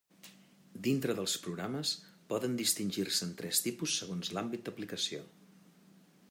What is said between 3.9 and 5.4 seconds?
segons l'àmbit d'aplicació.